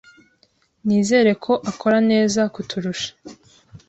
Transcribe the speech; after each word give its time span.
Nizere 0.85 1.31
ko 1.43 1.53
akora 1.71 1.97
neza 2.11 2.41
kuturusha. 2.55 3.09